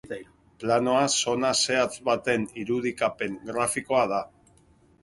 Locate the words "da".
4.17-4.25